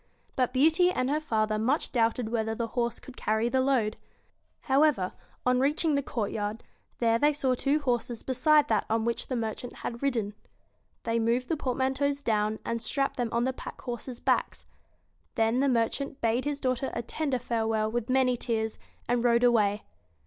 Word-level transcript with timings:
But 0.35 0.51
Beauty 0.51 0.89
and 0.89 1.11
her 1.11 1.19
father 1.19 1.59
much 1.59 1.91
doubted 1.91 2.29
whether 2.29 2.55
the 2.55 2.69
horse 2.69 2.99
could 2.99 3.15
carry 3.15 3.49
the 3.49 3.61
load. 3.61 3.97
However, 4.61 5.13
on 5.45 5.59
reaching 5.59 5.93
the 5.93 6.01
courtyard, 6.01 6.63
there 6.97 7.19
they 7.19 7.33
saw 7.33 7.53
two 7.53 7.77
horses 7.79 8.23
beside 8.23 8.67
that 8.67 8.87
on 8.89 9.05
which 9.05 9.27
the 9.27 9.35
merchant 9.35 9.73
had 9.85 10.01
ridden. 10.01 10.33
They 11.03 11.19
moved 11.19 11.49
the 11.49 11.55
portmanteaus 11.55 12.19
down, 12.19 12.57
and 12.65 12.81
strapped 12.81 13.17
them 13.17 13.29
on 13.31 13.43
the 13.43 13.53
pack 13.53 13.79
horses' 13.81 14.19
backs. 14.19 14.65
Then 15.35 15.59
the 15.59 15.69
mer 15.69 15.87
chant 15.89 16.19
bade 16.19 16.45
his 16.45 16.59
daughter 16.59 16.89
a 16.95 17.03
tender 17.03 17.37
farewell 17.37 17.91
with 17.91 18.09
many 18.09 18.35
tears, 18.35 18.79
and 19.07 19.23
rode 19.23 19.43
away. 19.43 19.83